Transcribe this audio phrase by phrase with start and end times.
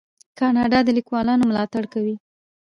[0.39, 2.15] کاناډا د لیکوالانو ملاتړ کوي.